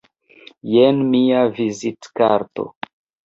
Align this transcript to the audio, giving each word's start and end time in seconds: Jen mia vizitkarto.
Jen 0.75 1.03
mia 1.11 1.43
vizitkarto. 1.59 2.67